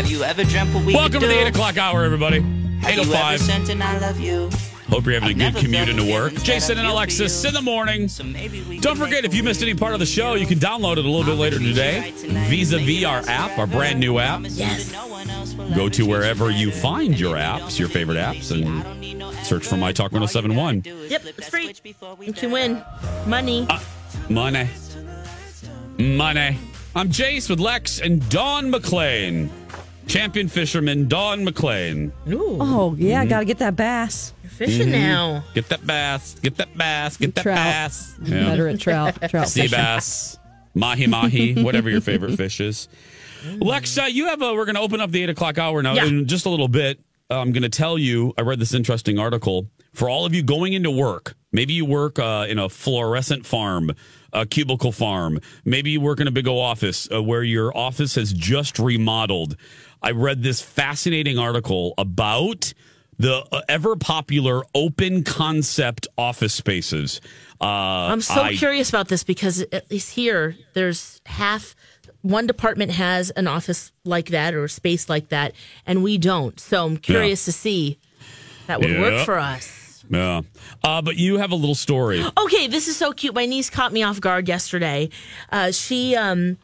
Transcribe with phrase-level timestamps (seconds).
[0.00, 2.40] Have you ever dreamt what we Welcome could to the 8 o'clock hour, everybody.
[2.40, 3.40] Have you ever 805.
[3.42, 4.48] sent an I love you?
[4.88, 6.32] Hope you're having I've a good commute into work.
[6.42, 8.08] Jason and Alexis in the morning.
[8.08, 10.58] So maybe we Don't forget, if you missed any part of the show, you can
[10.58, 12.12] download it a little bit later today.
[12.16, 14.40] Vis-a-vis our app, our brand new app.
[14.44, 14.90] Yes.
[15.76, 20.12] Go to wherever you find your apps, your favorite apps, and search for My Talk
[20.12, 20.82] 1071.
[21.10, 21.74] Yep, it's free.
[22.22, 22.82] You can win
[23.26, 23.66] money.
[23.68, 23.78] Uh,
[24.30, 24.66] Money.
[25.98, 26.56] Money.
[26.96, 29.50] I'm Jace with Lex and Dawn McClain.
[30.10, 32.10] Champion fisherman Dawn McClain.
[32.28, 34.34] Ooh, Oh yeah, got to get that bass.
[34.42, 35.44] you're fishing now.
[35.54, 36.34] Get that bass.
[36.42, 37.16] Get that bass.
[37.16, 37.56] Get that Trout.
[37.56, 38.14] bass.
[38.18, 39.16] Better at trout.
[39.30, 39.78] Trout sea fishing.
[39.78, 40.36] bass,
[40.74, 42.88] mahi mahi, whatever your favorite fish is.
[43.60, 44.52] Lex, uh, you have a.
[44.52, 46.06] We're going to open up the eight o'clock hour now Yeah.
[46.06, 46.98] in just a little bit.
[47.30, 48.34] I'm going to tell you.
[48.36, 51.34] I read this interesting article for all of you going into work.
[51.52, 53.92] Maybe you work uh, in a fluorescent farm,
[54.32, 55.38] a cubicle farm.
[55.64, 59.56] Maybe you work in a big old office uh, where your office has just remodeled.
[60.02, 62.72] I read this fascinating article about
[63.18, 67.20] the uh, ever popular open concept office spaces.
[67.60, 71.74] Uh, I'm so I- curious about this because at least here, there's half.
[72.22, 75.52] One department has an office like that or a space like that,
[75.86, 76.58] and we don't.
[76.60, 77.98] So I'm curious to see
[78.60, 79.00] if that would Yeah.
[79.00, 80.04] work for us.
[80.10, 80.42] Yeah.
[80.82, 82.22] Uh, but you have a little story.
[82.36, 83.34] Okay, this is so cute.
[83.34, 85.08] My niece caught me off guard yesterday.
[85.50, 86.58] Uh, she um,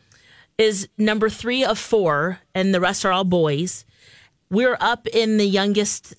[0.58, 3.84] is number three of four, and the rest are all boys.
[4.50, 6.14] We're up in the youngest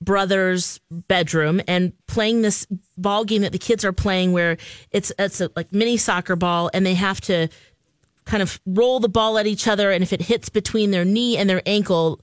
[0.00, 2.66] brother's bedroom and playing this
[2.96, 4.56] ball game that the kids are playing, where
[4.90, 7.48] it's it's a like mini soccer ball, and they have to
[8.24, 11.36] kind of roll the ball at each other, and if it hits between their knee
[11.36, 12.20] and their ankle,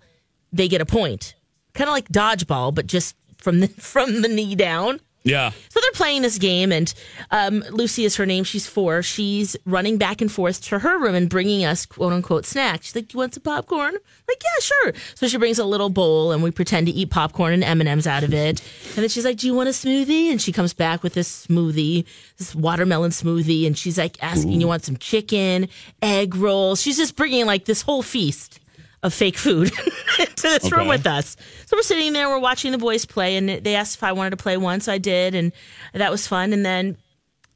[0.51, 1.35] they get a point.
[1.73, 4.99] Kind of like dodgeball, but just from the from the knee down.
[5.23, 5.51] Yeah.
[5.69, 6.93] So they're playing this game, and
[7.31, 8.43] um, Lucy is her name.
[8.45, 9.03] She's four.
[9.03, 12.87] She's running back and forth to her room and bringing us quote unquote snacks.
[12.87, 14.93] She's like, "You want some popcorn?" I'm like, yeah, sure.
[15.15, 17.89] So she brings a little bowl, and we pretend to eat popcorn and M and
[17.89, 18.61] M's out of it.
[18.95, 21.47] And then she's like, "Do you want a smoothie?" And she comes back with this
[21.47, 22.05] smoothie,
[22.37, 25.67] this watermelon smoothie, and she's like asking, "You want some chicken,
[26.01, 28.59] egg rolls?" She's just bringing like this whole feast
[29.03, 29.71] of fake food
[30.17, 31.37] to this room with us.
[31.65, 34.31] So we're sitting there, we're watching the boys play, and they asked if I wanted
[34.31, 35.51] to play one, so I did, and
[35.93, 36.51] that was fun.
[36.53, 36.97] And then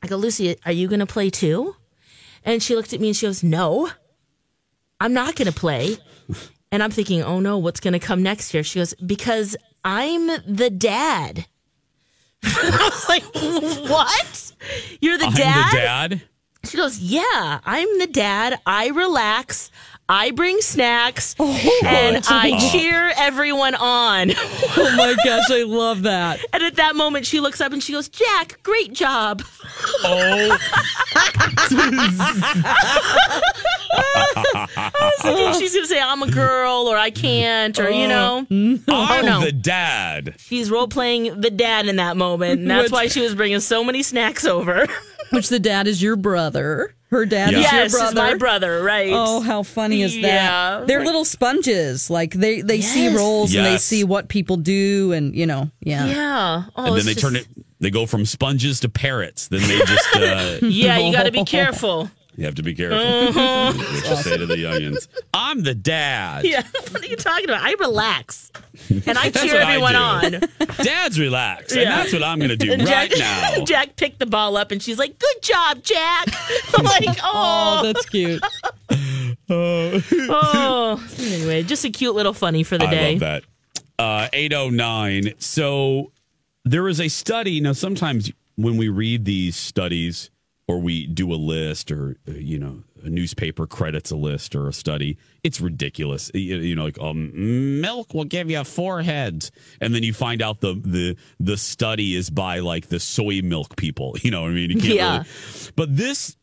[0.01, 1.75] I go, Lucy, are you going to play too?
[2.45, 3.89] And she looked at me and she goes, No,
[4.99, 5.97] I'm not going to play.
[6.73, 8.63] And I'm thinking, Oh no, what's going to come next here?
[8.63, 9.55] She goes, Because
[9.85, 11.45] I'm the dad.
[12.43, 13.23] I was like,
[13.91, 14.51] What?
[14.99, 15.71] You're the I'm dad?
[15.71, 16.21] the dad.
[16.63, 18.59] She goes, Yeah, I'm the dad.
[18.65, 19.69] I relax.
[20.09, 22.71] I bring snacks Oh, and I oh.
[22.71, 24.31] cheer everyone on.
[24.35, 26.43] Oh my gosh, I love that.
[26.51, 29.43] And at that moment, she looks up and she goes, Jack, great job.
[30.03, 30.57] Oh,
[33.95, 38.07] I was thinking she's going to say, I'm a girl or I can't or, you
[38.07, 38.39] know.
[38.39, 38.83] Uh, mm.
[38.87, 39.41] oh, I'm no.
[39.41, 40.35] the dad.
[40.37, 42.61] She's role playing the dad in that moment.
[42.61, 44.85] And that's Which- why she was bringing so many snacks over.
[45.31, 46.93] Which the dad is your brother.
[47.13, 47.59] Her dad Yeah.
[47.59, 48.07] is your yes, brother.
[48.07, 49.11] is my brother, right?
[49.13, 50.21] Oh, how funny is that?
[50.21, 50.83] Yeah.
[50.87, 52.09] They're little sponges.
[52.09, 53.15] Like they they see Yes.
[53.15, 56.07] roles and they see what people do, and you know, yeah.
[56.07, 56.63] yeah.
[56.75, 57.47] Oh, and then they just- turn it.
[57.79, 59.49] They go from sponges to parrots.
[59.49, 60.15] Then they just.
[60.15, 62.09] Uh, Yeah, you got to be careful.
[62.35, 62.97] You have to be careful.
[62.99, 63.73] Uh-huh.
[63.73, 65.07] what you say to the youngins.
[65.33, 66.45] I'm the dad.
[66.45, 67.61] Yeah, what are you talking about?
[67.61, 68.51] I relax
[68.89, 70.31] and I cheer what I everyone on.
[70.83, 71.97] Dad's relax, and Yeah.
[71.97, 73.63] that's what I'm going to do And right Jack, now.
[73.65, 76.27] Jack picked the ball up and she's like, "Good job, Jack."
[76.77, 78.43] I'm like, Oh, "Oh, that's cute.
[79.49, 83.11] oh." Anyway, just a cute little funny for the I day.
[83.11, 83.43] love that.
[83.99, 85.33] Uh, 809.
[85.39, 86.11] So
[86.65, 87.59] there is a study.
[87.61, 90.29] Now, sometimes when we read these studies
[90.73, 94.67] or we do a list or, uh, you know, a newspaper credits a list or
[94.67, 95.17] a study.
[95.43, 96.31] It's ridiculous.
[96.33, 100.61] You, know, like um, milk will give you four heads, and then you find out
[100.61, 104.15] the the the study is by like the soy milk people.
[104.23, 104.69] You know what I mean?
[104.71, 105.11] You can't Yeah.
[105.17, 106.37] really- but this,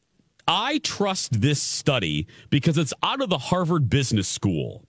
[0.47, 4.85] I trust this study because it's out of the Harvard Business School,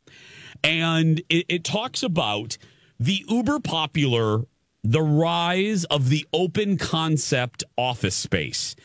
[0.64, 2.58] and it, it talks about
[3.00, 4.44] the uber popular
[4.84, 8.76] the rise of the open concept office space.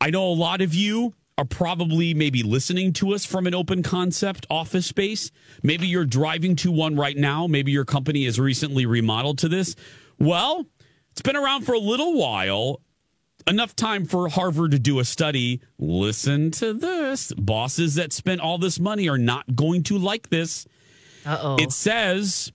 [0.00, 3.82] I know a lot of you are probably maybe listening to us from an open
[3.82, 5.30] concept office space.
[5.62, 7.46] Maybe you're driving to one right now.
[7.46, 9.76] Maybe your company has recently remodeled to this.
[10.18, 10.66] Well,
[11.10, 12.80] it's been around for a little while.
[13.46, 15.60] Enough time for Harvard to do a study.
[15.78, 17.32] Listen to this.
[17.32, 20.66] Bosses that spent all this money are not going to like this.
[21.24, 21.56] Uh oh.
[21.60, 22.50] It says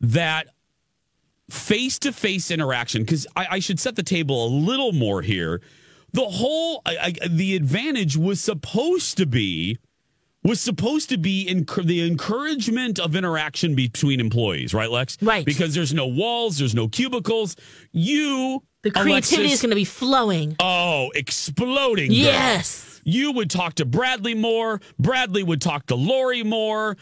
[0.00, 0.48] that
[1.48, 5.60] face to face interaction, because I, I should set the table a little more here.
[6.16, 9.78] The whole, I, I, the advantage was supposed to be.
[10.42, 15.18] Was supposed to be enc- the encouragement of interaction between employees, right, Lex?
[15.20, 15.44] Right.
[15.44, 17.56] Because there's no walls, there's no cubicles.
[17.90, 20.54] You, The creativity Alexis- is going to be flowing.
[20.60, 22.10] oh, exploding.
[22.10, 22.16] girl.
[22.18, 23.00] Yes.
[23.04, 24.80] You would talk to Bradley more.
[25.00, 26.96] Bradley would talk to Lori more.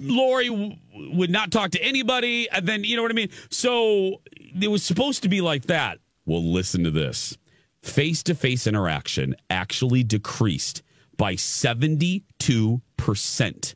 [0.00, 0.74] Lori w-
[1.12, 2.48] would not talk to anybody.
[2.50, 3.30] And then, you know what I mean?
[3.48, 4.22] So
[4.60, 5.98] it was supposed to be like that.
[6.26, 7.38] Well, listen to this
[7.86, 10.82] face to face interaction actually decreased
[11.16, 13.74] by 72%.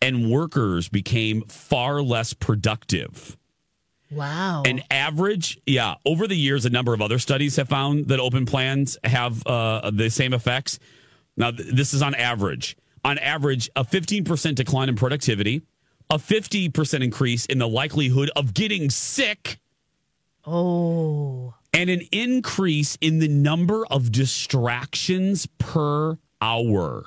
[0.00, 3.36] And workers became far less productive.
[4.10, 4.62] Wow.
[4.66, 8.44] An average, yeah, over the years, a number of other studies have found that open
[8.44, 10.78] plans have uh, the same effects.
[11.36, 12.76] Now, th- this is on average.
[13.04, 15.62] On average, a 15% decline in productivity,
[16.10, 19.60] a 50% increase in the likelihood of getting sick,
[20.46, 21.54] oh.
[21.72, 27.04] And an increase in the number of distractions per hour.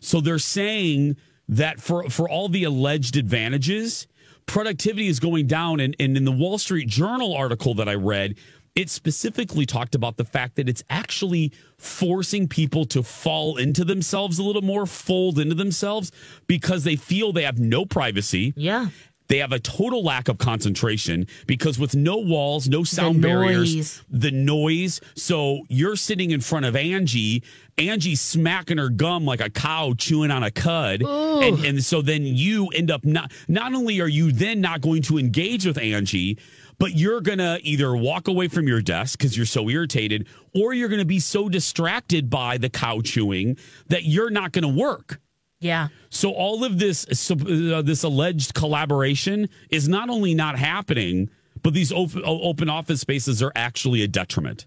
[0.00, 1.16] So they're saying
[1.48, 4.06] that for, for all the alleged advantages,
[4.46, 5.80] productivity is going down.
[5.80, 8.36] And, and in the Wall Street Journal article that I read,
[8.74, 14.38] it specifically talked about the fact that it's actually forcing people to fall into themselves
[14.38, 16.10] a little more, fold into themselves
[16.46, 18.54] because they feel they have no privacy.
[18.56, 18.88] Yeah.
[19.32, 23.30] They have a total lack of concentration because with no walls, no sound noise.
[23.30, 25.00] barriers, the noise.
[25.14, 27.42] So you're sitting in front of Angie.
[27.78, 31.02] Angie's smacking her gum like a cow chewing on a cud.
[31.02, 35.00] And, and so then you end up not, not only are you then not going
[35.04, 36.36] to engage with Angie,
[36.78, 40.74] but you're going to either walk away from your desk because you're so irritated, or
[40.74, 43.56] you're going to be so distracted by the cow chewing
[43.88, 45.21] that you're not going to work.
[45.62, 45.88] Yeah.
[46.10, 51.30] So all of this uh, this alleged collaboration is not only not happening,
[51.62, 54.66] but these open, open office spaces are actually a detriment.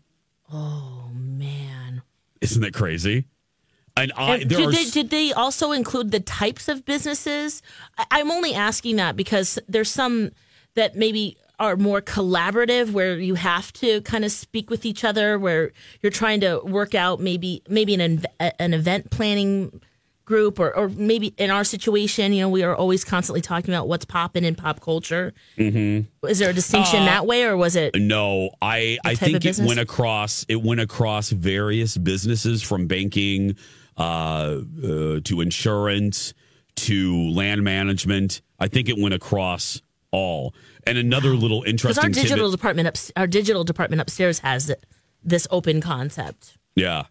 [0.51, 2.01] Oh man.
[2.41, 3.25] Isn't that crazy?
[3.97, 7.61] And I there did are they did they also include the types of businesses?
[8.11, 10.31] I'm only asking that because there's some
[10.75, 15.39] that maybe are more collaborative where you have to kind of speak with each other
[15.39, 15.71] where
[16.01, 18.23] you're trying to work out maybe maybe an
[18.59, 19.81] an event planning
[20.25, 23.87] group or, or maybe in our situation you know we are always constantly talking about
[23.87, 26.27] what's popping in pop culture mm-hmm.
[26.27, 29.79] is there a distinction that way or was it no, I I think it went
[29.79, 33.55] across it went across various businesses from banking
[33.97, 36.33] uh, uh, to insurance
[36.75, 38.41] to land management.
[38.59, 40.53] I think it went across all.
[40.85, 44.73] And another little interesting our digital tidbit- department up, our digital department upstairs has
[45.23, 47.03] this open concept yeah.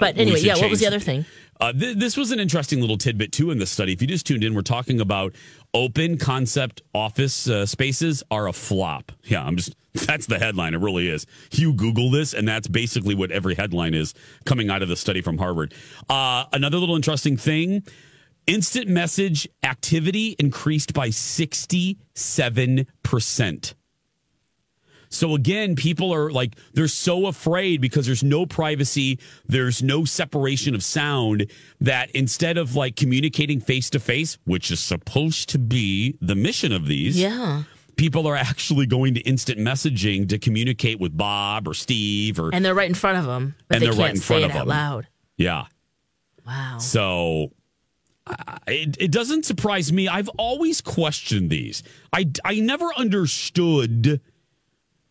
[0.00, 1.24] But anyway yeah what was the other thing
[1.60, 3.92] Uh, th- this was an interesting little tidbit too in the study.
[3.92, 5.34] If you just tuned in, we're talking about
[5.72, 9.12] open concept office uh, spaces are a flop.
[9.22, 9.72] Yeah, I'm just
[10.08, 10.74] that's the headline.
[10.74, 11.26] It really is.
[11.52, 14.14] You Google this, and that's basically what every headline is
[14.44, 15.72] coming out of the study from Harvard.
[16.10, 17.84] Uh, another little interesting thing:
[18.48, 23.74] instant message activity increased by sixty seven percent.
[25.14, 30.74] So again, people are like they're so afraid because there's no privacy, there's no separation
[30.74, 36.18] of sound that instead of like communicating face to face, which is supposed to be
[36.20, 37.62] the mission of these, yeah
[37.96, 42.64] people are actually going to instant messaging to communicate with Bob or Steve or and
[42.64, 44.58] they're right in front of them And they they're can't right in front of out
[44.58, 44.66] them.
[44.68, 45.06] loud
[45.36, 45.66] yeah.
[46.44, 47.52] wow So
[48.26, 50.08] I- it, it doesn't surprise me.
[50.08, 51.84] I've always questioned these.
[52.12, 54.20] I, I never understood.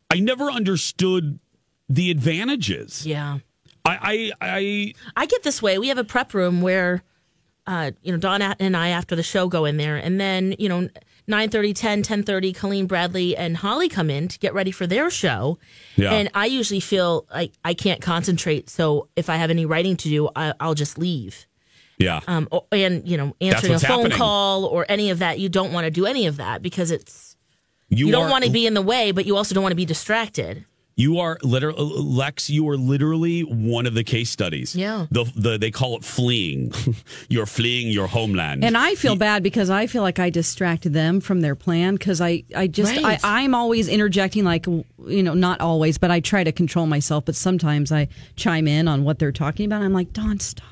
[0.09, 1.39] I never understood
[1.89, 3.05] the advantages.
[3.05, 3.39] yeah
[3.85, 5.77] I, I, I I get this way.
[5.77, 7.03] We have a prep room where,
[7.67, 10.69] uh, you know, Don and I after the show go in there, and then you
[10.69, 10.87] know,
[11.27, 15.57] 9.30, 10, 10.30, Colleen Bradley and Holly come in to get ready for their show.
[15.95, 16.13] Yeah.
[16.13, 18.69] And I usually feel like I can't concentrate.
[18.69, 21.45] So if I have any writing to do, I, I'll just leave.
[21.97, 22.19] Yeah.
[22.27, 24.17] Um, and, you know, answering a phone happening.
[24.17, 25.39] call or any of that.
[25.39, 27.32] You don't want to do any of that because it's,
[27.97, 29.77] you you don't want to be in the way, but you also don't want to
[29.77, 30.65] be distracted.
[30.95, 32.51] You are literally Lex.
[32.51, 34.75] You are literally one of the case studies.
[34.75, 35.07] Yeah.
[35.09, 36.71] The the they call it fleeing.
[37.29, 38.63] You're fleeing your homeland.
[38.63, 42.21] And I feel bad because I feel like I distracted them from their plan because
[42.21, 43.19] I, I just Right.
[43.23, 47.25] I, I'm always interjecting like you know not always but I try to control myself
[47.25, 50.67] but sometimes I chime in on what they're talking about I'm like Don stop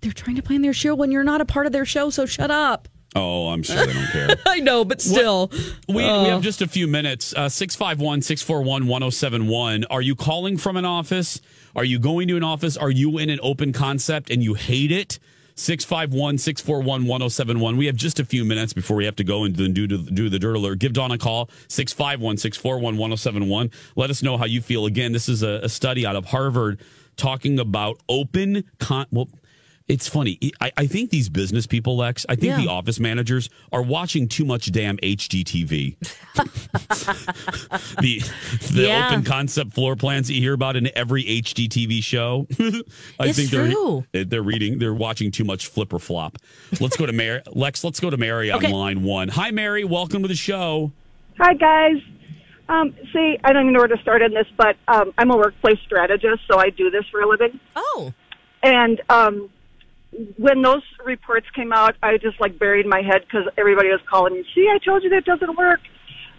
[0.00, 2.26] they're trying to plan their show when you're not a part of their show so
[2.26, 4.36] shut up oh, I'm sure they don't care.
[4.46, 5.50] I know but still
[5.88, 6.24] We, we Oh.
[6.24, 7.34] have just a few minutes.
[7.34, 9.84] Uh, 651 641 1071.
[9.90, 11.40] Are you calling from an office?
[11.74, 12.76] Are you going to an office?
[12.76, 15.18] Are you in an open concept and you hate it?
[15.54, 17.76] 651 641 1071.
[17.76, 20.28] We have just a few minutes before we have to go and do, do, do
[20.30, 20.78] the dirt alert.
[20.78, 23.70] Give Dawn a call 651 641 1071.
[23.94, 24.86] Let us know how you feel.
[24.86, 26.80] Again, this is a, a study out of Harvard
[27.16, 29.04] talking about open con.
[29.10, 29.28] Well,
[29.92, 30.38] it's funny.
[30.60, 32.62] I, I think these business people, Lex, I think Yeah.
[32.62, 35.96] the office managers are watching too much damn HGTV.
[38.00, 38.22] the
[38.72, 39.06] the Yeah.
[39.08, 42.46] open concept floor plans that you hear about in every HGTV show.
[43.20, 46.38] I It's think they're they're reading they're watching too much flip or flop.
[46.80, 48.66] Let's go to Mary Lex, let's go to Mary Okay.
[48.68, 49.28] on line 1.
[49.28, 50.90] Hi Mary, welcome to the show.
[51.38, 51.96] Hi, guys.
[52.68, 55.36] Um, see, I don't even know where to start on this, but um, I'm a
[55.36, 57.58] workplace strategist, so I do this for a living.
[57.76, 58.12] Oh,
[58.62, 59.50] And um,
[60.36, 64.34] when those reports came out, I just like buried my head because everybody was calling
[64.34, 64.44] me.
[64.54, 65.80] See, I told you that doesn't work.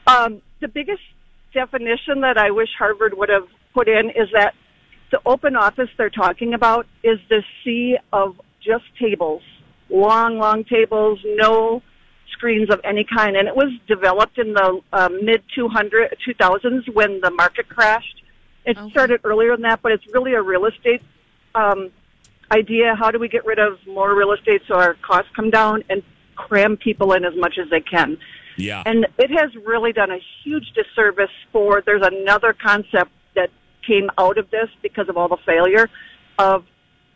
[0.06, 1.02] Um, the biggest
[1.54, 4.54] definition that I wish Harvard would have put in is that
[5.12, 9.42] the open office they're talking about is the sea of just tables,
[9.90, 11.82] long, long tables, no
[12.32, 13.36] screens of any kind.
[13.36, 18.22] And it was developed in the uh, mid 200, 2000s when the market crashed.
[18.66, 21.02] It started earlier than that, but it's really a real estate
[21.54, 21.92] um,
[22.54, 22.96] idea.
[22.98, 26.04] How do we get rid of more real estate so our costs come down and
[26.36, 28.18] cram people in as much as they can?
[28.58, 28.84] Yeah.
[28.86, 33.50] And it has really done a huge disservice for, there's another concept that
[33.86, 35.90] came out of this because of all the failure
[36.38, 36.66] of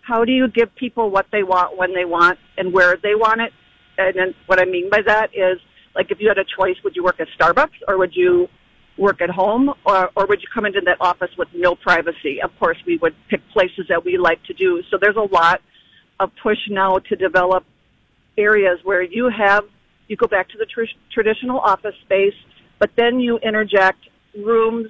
[0.01, 3.41] how do you give people what they want when they want and where they want
[3.41, 3.53] it.
[3.97, 5.59] And then what I mean by that is,
[5.95, 8.47] like, if you had a choice, would you work at Starbucks or would you
[8.97, 12.41] work at home or, or would you come into that office with no privacy?
[12.41, 14.81] Of course, we would pick places that we like to do.
[14.89, 15.61] So there's a lot
[16.19, 17.63] of push now to develop
[18.37, 19.63] areas where you have
[20.07, 22.33] you go back to the tr- traditional office space,
[22.79, 23.99] but then you interject
[24.37, 24.87] rooms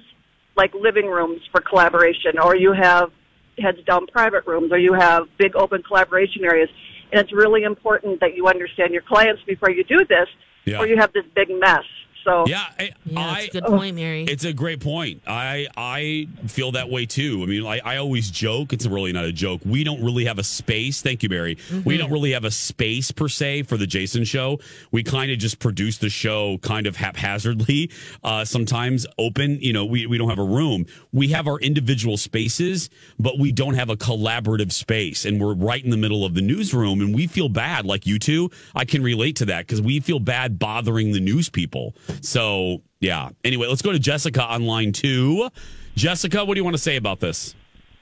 [0.56, 3.10] like living rooms for collaboration, or you have
[3.58, 6.68] heads down private rooms, or you have big open collaboration areas.
[7.10, 10.28] And it's really important that you understand your clients before you do this,
[10.64, 10.78] Yeah.
[10.78, 11.84] or you have this big mess.
[12.28, 14.24] So Yeah, I, yeah, that's a good point, Mary.
[14.24, 15.22] It's a great point.
[15.26, 17.42] I I feel that way too.
[17.42, 18.74] I mean, I, I always joke.
[18.74, 19.62] It's really not a joke.
[19.64, 21.00] We don't really have a space.
[21.00, 21.56] Thank you, Mary.
[21.86, 24.58] We don't really have a space per se for the Jason show.
[24.90, 27.90] We kind of just produce the show kind of haphazardly.
[28.22, 29.58] Uh, sometimes open.
[29.62, 30.84] You know, we we don't have a room.
[31.12, 35.24] We have our individual spaces, but we don't have a collaborative space.
[35.24, 37.86] And we're right in the middle of the newsroom, and we feel bad.
[37.86, 41.48] Like you two, I can relate to that because we feel bad bothering the news
[41.48, 41.94] people.
[42.22, 43.30] So yeah.
[43.44, 45.48] Anyway, let's go to Jessica on line two.
[45.94, 47.54] Jessica, what do you want to say about this?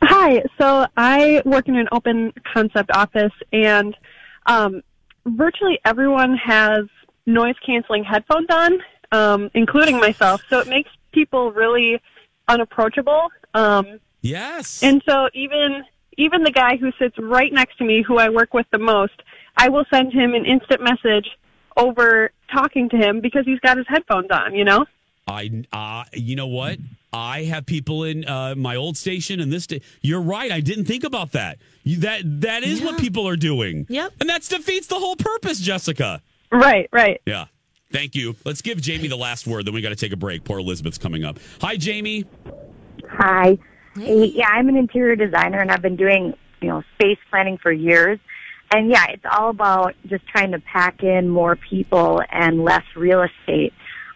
[0.02, 0.42] Hi.
[0.58, 3.96] So I work in an open concept office, and
[4.46, 4.82] um,
[5.24, 6.84] virtually everyone has
[7.26, 8.78] noise canceling headphones on,
[9.12, 10.42] um, including myself.
[10.48, 12.00] So it makes people really
[12.48, 13.28] unapproachable.
[13.54, 14.82] Um, Yes.
[14.82, 15.84] and so even
[16.18, 19.22] even the guy who sits right next to me, who I work with the most,
[19.56, 21.28] I will send him an instant message
[21.76, 24.54] over talking to him because he's got his headphones on.
[24.54, 24.86] You know.
[25.28, 26.78] I, uh, you know what?
[27.12, 29.64] I have people in uh, my old station and this.
[29.64, 30.52] Sta- You're right.
[30.52, 31.58] I didn't think about that.
[31.82, 33.86] You, that that is what people are doing.
[33.88, 34.12] Yep.
[34.20, 36.22] And that defeats the whole purpose, Jessica.
[36.52, 36.88] Right.
[36.92, 37.20] Right.
[37.26, 37.46] Yeah.
[37.90, 38.36] Thank you.
[38.44, 39.66] Let's give Jamie the last word.
[39.66, 40.44] Then we got to take a break.
[40.44, 41.38] Poor Elizabeth's coming up.
[41.60, 42.24] Hi, Jamie.
[43.08, 43.58] Hi.
[43.94, 47.72] Hey, yeah, I'm an interior designer and I've been doing, you know, space planning for
[47.72, 48.18] years.
[48.72, 53.22] And yeah, it's all about just trying to pack in more people and less real
[53.22, 53.72] estate.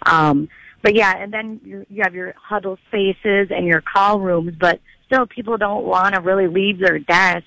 [0.06, 0.48] Um,
[0.82, 4.80] but yeah, and then you, you have your huddle spaces and your call rooms, but
[5.06, 7.44] still people don't want to really leave their desk.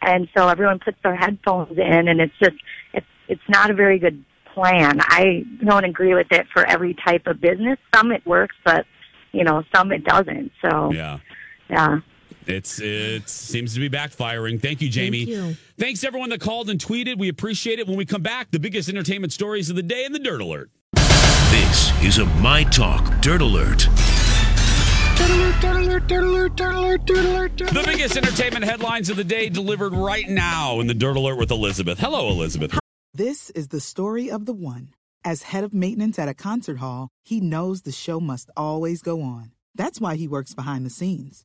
[0.00, 2.56] And so everyone puts their headphones in and it's just,
[2.92, 4.24] it's, it's not a very good
[4.54, 5.00] plan.
[5.00, 7.78] I don't agree with it for every type of business.
[7.94, 8.86] Some it works, but
[9.32, 10.52] you know, some it doesn't.
[10.62, 11.18] So Yeah.
[11.68, 11.98] yeah.
[12.48, 14.60] It's it seems to be backfiring.
[14.60, 15.24] Thank you, Jamie.
[15.24, 15.56] you.
[15.78, 17.18] Thanks everyone that called and tweeted.
[17.18, 17.86] We appreciate it.
[17.86, 20.70] When we come back, the biggest entertainment stories of the day in the Dirt Alert.
[21.50, 23.88] This is a My Talk Dirt Alert.
[27.58, 31.50] The biggest entertainment headlines of the day delivered right now in the Dirt Alert with
[31.50, 31.98] Elizabeth.
[31.98, 32.78] Hello, Elizabeth.
[33.12, 34.94] This is the story of the one.
[35.24, 39.20] As head of maintenance at a concert hall, he knows the show must always go
[39.20, 39.52] on.
[39.74, 41.44] That's why he works behind the scenes,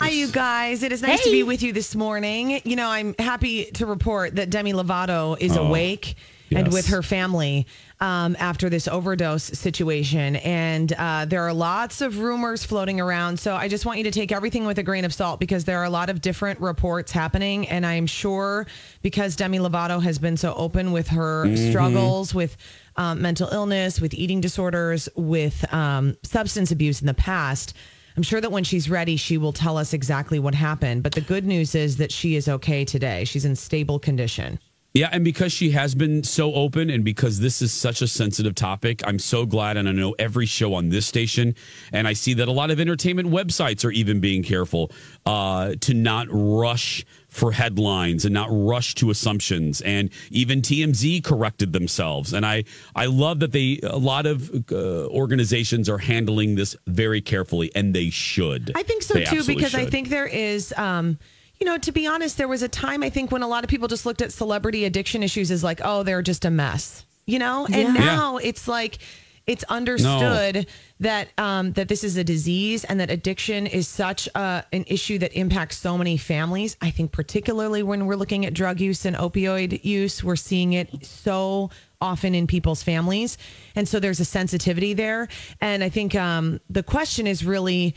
[0.00, 0.82] Hi, you guys.
[0.82, 2.60] It is nice to be with you this morning.
[2.64, 6.16] You know, I'm happy to report that Demi Lovato is Oh, awake
[6.50, 7.66] and with her family
[8.00, 10.34] um, after this overdose situation.
[10.36, 13.38] And uh, there are lots of rumors floating around.
[13.38, 15.78] So I just want you to take everything with a grain of salt because there
[15.78, 17.68] are a lot of different reports happening.
[17.68, 18.66] And I'm sure
[19.02, 21.70] because Demi Lovato has been so open with her Mm-hmm.
[21.70, 22.56] struggles with
[22.96, 27.74] um, mental illness, with eating disorders, with um, substance abuse in the past.
[28.16, 31.02] I'm sure that when she's ready, she will tell us exactly what happened.
[31.02, 33.24] But the good news is that she is okay today.
[33.24, 34.58] She's in stable condition.
[34.96, 38.54] Yeah, and because she has been so open and because this is such a sensitive
[38.54, 39.76] topic, I'm so glad.
[39.76, 41.56] And I know every show on this station,
[41.92, 44.92] and I see that a lot of entertainment websites are even being careful
[45.26, 47.04] uh, to not rush
[47.34, 49.80] for headlines and not rush to assumptions.
[49.80, 52.32] And even TMZ corrected themselves.
[52.32, 52.62] And I,
[52.94, 57.92] I love that they, a lot of uh, organizations are handling this very carefully, and
[57.92, 58.70] they should.
[58.76, 61.18] I think so They too, absolutely because I think there is, um,
[61.58, 63.70] you know, to be honest, there was a time I think when a lot of
[63.70, 67.40] people just looked at celebrity addiction issues as like, oh, they're just a mess, you
[67.40, 67.66] know?
[67.66, 67.92] And Yeah.
[67.92, 68.98] now it's like,
[69.46, 70.66] it's understood
[71.00, 75.18] that um, that this is a disease and that addiction is such a, an issue
[75.18, 76.76] that impacts so many families.
[76.80, 81.04] I think particularly when we're looking at drug use and opioid use, we're seeing it
[81.04, 83.36] so often in people's families,
[83.74, 85.28] and so there's a sensitivity there.
[85.60, 87.94] And I think um, the question is really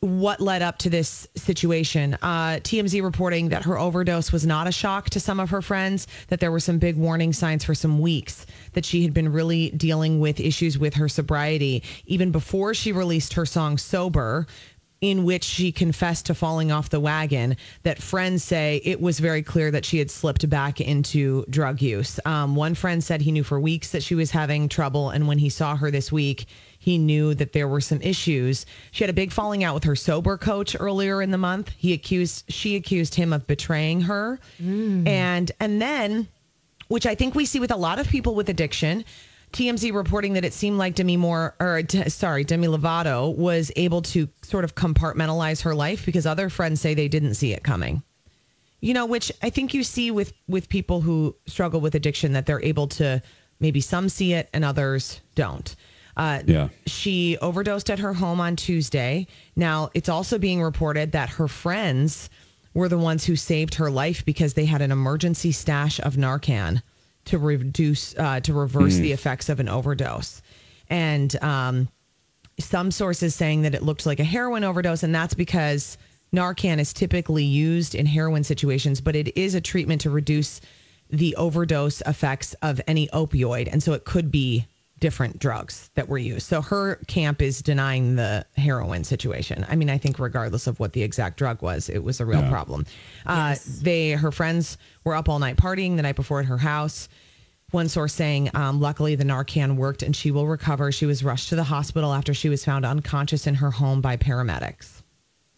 [0.00, 2.14] what led up to this situation.
[2.22, 6.06] Uh, TMZ reporting that her overdose was not a shock to some of her friends,
[6.28, 9.70] that there were some big warning signs for some weeks, that she had been really
[9.70, 14.46] dealing with issues with her sobriety, even before she released her song Sober.
[15.02, 19.42] In which she confessed to falling off the wagon, that friends say it was very
[19.42, 22.18] clear that she had slipped back into drug use.
[22.24, 25.36] Um, one friend said he knew for weeks that she was having trouble, and when
[25.36, 26.46] he saw her this week,
[26.78, 28.64] he knew that there were some issues.
[28.90, 31.72] She had a big falling out with her sober coach earlier in the month.
[31.76, 34.40] He accused she accused him of betraying her.
[35.06, 36.26] And and then
[36.88, 39.04] which I think we see with a lot of people with addiction,
[39.52, 44.28] TMZ reporting that it seemed like Demi Moore or sorry, Demi Lovato was able to
[44.42, 48.02] sort of compartmentalize her life because other friends say they didn't see it coming.
[48.80, 52.44] You know which i think you see with with people who struggle with addiction that
[52.46, 53.22] they're able to
[53.58, 55.74] maybe some see it and others don't.
[56.16, 56.68] Uh, Yeah.
[56.86, 59.26] she overdosed at her home on tuesday.
[59.56, 62.28] Now it's also being reported that her friends
[62.76, 66.82] were the ones who saved her life because they had an emergency stash of narcan
[67.24, 70.42] to reduce uh, to reverse the effects of an overdose
[70.88, 71.88] and um,
[72.58, 75.98] some sources saying that it looked like a heroin overdose, and that's because
[76.34, 80.60] Narcan is typically used in heroin situations, but it is a treatment to reduce
[81.10, 83.68] the overdose effects of any opioid.
[83.70, 84.66] And so it could be
[84.98, 86.46] different drugs that were used.
[86.46, 89.66] So her camp is denying the heroin situation.
[89.68, 92.42] I mean, I think regardless of what the exact drug was, it was a real
[92.48, 92.86] problem.
[93.26, 97.08] Uh, they, her friends were up all night partying the night before at her house.
[97.72, 100.92] One source saying, um, luckily the Narcan worked and she will recover.
[100.92, 104.16] She was rushed to the hospital after she was found unconscious in her home by
[104.16, 104.95] paramedics.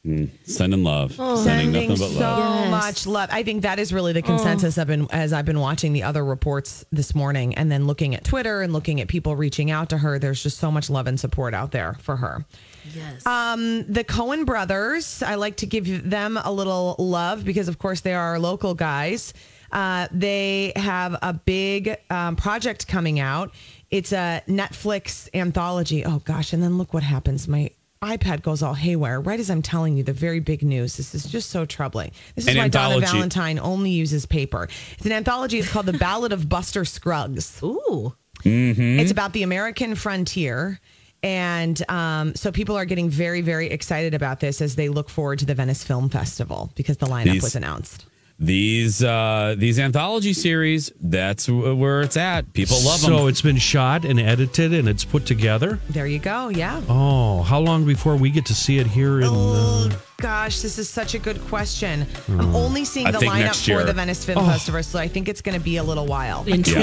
[0.05, 1.13] Sending love.
[1.13, 1.37] Sending Oh.
[1.45, 2.61] Sending nothing but so love.
[2.61, 2.71] Yes.
[2.71, 3.29] much love.
[3.33, 6.25] I think that is really the consensus I've been as I've been watching the other
[6.25, 9.99] reports this morning and then looking at Twitter and looking at people reaching out to
[9.99, 10.19] her.
[10.19, 12.47] There's just so much love and support out there for her.
[12.95, 13.27] Yes.
[13.27, 18.01] Um, the Coen brothers, I like to give them a little love because, of course,
[18.01, 19.35] they are our local guys.
[19.73, 23.53] Uh, they have a big um, project coming out.
[23.91, 26.05] It's a Netflix anthology.
[26.07, 27.47] Oh gosh, and then look what happens.
[27.49, 27.71] My
[28.03, 30.97] iPad goes all haywire right as I'm telling you the very big news.
[30.97, 32.13] This is just so troubling.
[32.35, 33.01] This is An why anthology.
[33.01, 34.69] Donna Valentine only uses paper.
[34.93, 35.59] It's an anthology.
[35.59, 37.61] It's called The Ballad of Buster Scruggs.
[37.63, 38.15] Ooh.
[38.45, 39.01] Mm-hmm.
[39.01, 40.81] It's about the American frontier.
[41.25, 45.41] And um, so people are getting very, very excited about this as they look forward
[45.41, 48.07] to the Venice Film Festival because the lineup These- was announced.
[48.41, 52.53] These uh these anthology series, that's where it's at.
[52.53, 53.11] People love them.
[53.11, 55.81] So it's been shot and edited and it's put together.
[55.91, 56.49] There you go.
[56.49, 56.81] Yeah.
[56.89, 59.27] Oh, how long before we get to see it here in?
[59.29, 62.07] Uh, Gosh, this is such a good question.
[62.29, 64.47] I'm only seeing I the lineup for the Venice Film Oh.
[64.47, 66.45] Festival, so I think it's going to be a little while.
[66.47, 66.81] In Yeah.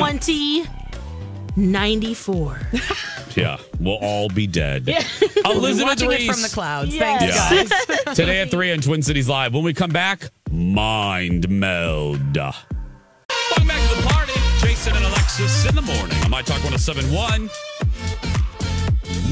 [1.55, 2.59] 2094.
[3.35, 4.83] yeah, we'll all be dead.
[4.87, 5.01] Yeah.
[5.45, 6.27] Elizabeth Watching it Ries.
[6.27, 6.93] from the clouds.
[6.93, 7.49] Yes.
[7.49, 7.95] Thanks, Yeah.
[8.05, 8.15] guys.
[8.15, 9.53] Today at 3 on Twin Cities Live.
[9.53, 12.35] When we come back, Mind Meld.
[12.35, 14.33] Welcome back to the party.
[14.59, 17.49] Jason and Alexis in the morning on My Talk 1071.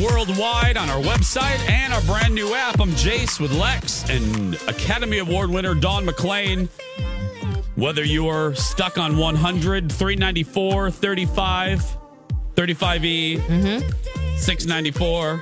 [0.02, 2.80] Worldwide on our website and our brand new app.
[2.80, 6.68] I'm Jace with Lex and Academy Award winner Dawn McClain.
[7.76, 11.98] Whether you are stuck on 100, 394, 35,
[12.56, 14.38] 35E, Mm-hmm.
[14.38, 15.42] 694,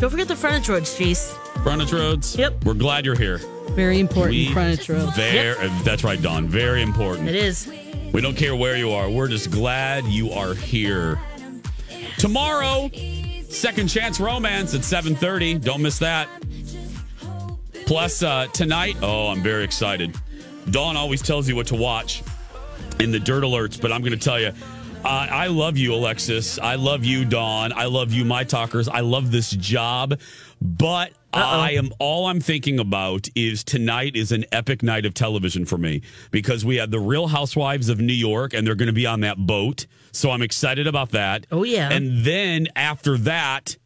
[0.00, 1.32] Don't forget the frontage roads, Jace.
[1.62, 2.36] frontage roads.
[2.36, 2.64] Yep.
[2.64, 3.38] We're glad you're here.
[3.70, 5.12] Very important We- frontage road.
[5.14, 6.46] Very, That's right, Don.
[6.48, 7.28] Very important.
[7.28, 7.70] It is.
[8.12, 9.10] We don't care where you are.
[9.10, 11.18] We're just glad you are here.
[12.16, 12.90] Tomorrow,
[13.48, 15.62] Second Chance Romance at 7:30.
[15.62, 16.28] Don't miss that.
[17.86, 20.14] Plus uh, tonight, oh, I'm very excited.
[20.70, 22.22] Dawn always tells you what to watch
[23.00, 24.52] in the dirt alerts, but I'm going to tell you.
[25.04, 26.58] Uh, I love you, Alexis.
[26.58, 27.72] I love you, Dawn.
[27.72, 28.88] I love you, my talkers.
[28.88, 30.18] I love this job,
[30.60, 35.64] but I am all I'm thinking about is tonight is an epic night of television
[35.64, 38.92] for me because we have the Real Housewives of New York, and they're going to
[38.92, 39.86] be on that boat.
[40.12, 41.46] So I'm excited about that.
[41.52, 41.90] Oh, yeah.
[41.90, 43.76] And then after that,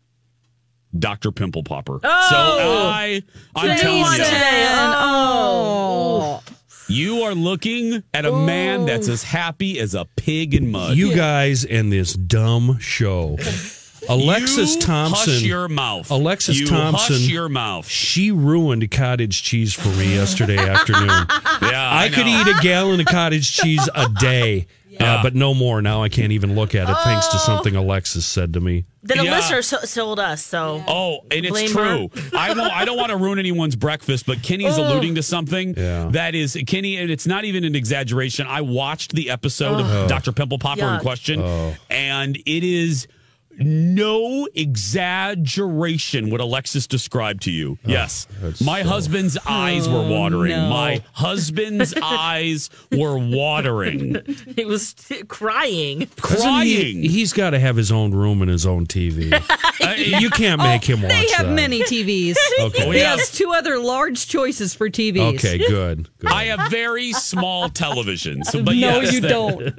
[0.98, 1.31] Dr.
[1.31, 2.01] Pimple Popper.
[2.03, 2.27] Oh!
[2.31, 3.22] so I,
[3.55, 4.25] I'm telling you.
[4.25, 6.42] Oh.
[6.88, 10.97] You are looking at a man that's as happy as a pig in mud.
[10.97, 13.38] you guys and this dumb show.
[14.09, 15.33] Alexis You Thompson.
[15.35, 16.11] Hush your mouth.
[16.11, 17.14] Alexis You Thompson.
[17.16, 17.87] Hush your mouth.
[17.88, 21.09] She ruined cottage cheese for me yesterday afternoon.
[21.62, 24.66] Yeah, I, I could eat a gallon of cottage cheese a day,
[25.03, 25.15] Yeah.
[25.17, 25.83] uh, but no more.
[25.83, 28.85] Now I can't even look at it thanks to something Alexis said to me.
[29.03, 29.37] Then a Yeah.
[29.37, 30.83] listener so- sold us, so.
[30.87, 32.11] Oh, and it's Blame true.
[32.37, 32.73] I won't.
[32.73, 34.85] I don't want to ruin anyone's breakfast, but Kenny's Oh.
[34.87, 36.09] alluding to something Yeah.
[36.12, 38.47] that is Kenny, and it's not even an exaggeration.
[38.49, 40.03] I watched the episode Oh.
[40.03, 40.31] of Dr.
[40.33, 41.01] Pimple Popper in Yuck.
[41.01, 41.43] question,
[41.91, 43.09] and it is
[43.64, 47.79] no exaggeration what Alexis described to you.
[47.85, 48.27] yes,
[48.64, 50.51] my husband's eyes were watering.
[50.51, 50.68] no.
[50.68, 54.16] My husband's eyes were watering.
[54.57, 54.94] He was
[55.29, 56.09] crying.
[56.16, 57.03] Doesn't he- Crying.
[57.03, 59.33] he's got to have his own room and his own TV.
[59.83, 61.53] Uh, you can't make him watch They have that.
[61.55, 62.37] many TVs.
[62.61, 62.88] Okay.
[62.88, 65.35] We He has two other large choices for TVs.
[65.35, 66.09] Okay, good.
[66.18, 66.31] good.
[66.31, 69.75] I have very small televisions, but no, yes, you that- don't.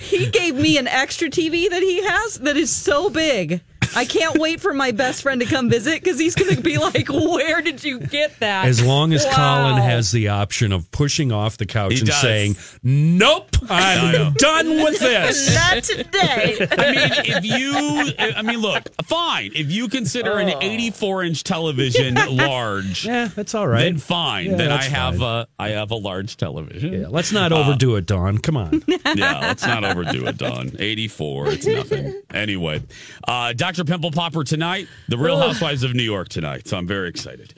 [0.00, 2.04] he gave me an extra TV that he
[2.40, 3.60] that is so big.
[3.96, 6.78] I can't wait for my best friend to come visit because he's going to be
[6.78, 9.32] like, "Where did you get that?" As long as Wow.
[9.72, 12.20] Colin has the option of pushing off the couch He and does.
[12.20, 14.26] saying, "Nope, I know.
[14.26, 16.68] I'm done with this." Not today.
[16.70, 19.50] I mean, if you, I mean, look, fine.
[19.54, 23.82] If you consider an 84 inch television large, Yeah, that's all right.
[23.84, 24.50] then fine.
[24.50, 25.22] Yeah, then I have fine.
[25.22, 26.92] a, I have a large television.
[26.92, 28.38] Yeah, let's not overdo it, Dawn.
[28.38, 28.82] Come on.
[29.14, 30.72] yeah, let's not overdo it, Don.
[30.78, 32.20] 84, it's nothing.
[32.34, 32.82] Anyway,
[33.26, 33.84] uh, Dr.
[33.86, 36.68] Pimple Popper tonight, The Real Housewives of New York tonight.
[36.68, 37.54] So I'm very excited.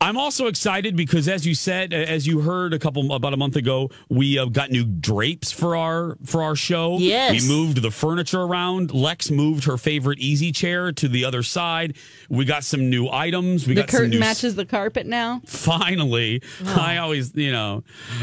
[0.00, 3.56] I'm also excited because, as you said, as you heard a couple about a month
[3.56, 6.98] ago, we uh, got new drapes for our for our show.
[6.98, 7.42] Yes.
[7.42, 8.94] we moved the furniture around.
[8.94, 11.96] Lex moved her favorite easy chair to the other side.
[12.28, 13.66] We got some new items.
[13.66, 15.40] We the got some curtain new matches the carpet now.
[15.46, 17.82] finally i always you know